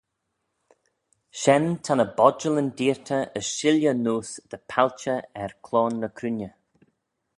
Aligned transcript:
Shen 1.41 1.65
ta 1.83 1.93
ny 1.95 2.07
bodjallyn 2.17 2.73
deayrtey 2.77 3.21
as 3.37 3.45
shilley 3.55 3.93
neose 4.03 4.35
dy 4.49 4.57
palchey 4.71 5.19
er 5.43 5.51
cloan 5.65 5.95
ny 6.01 6.09
cruinney. 6.17 6.51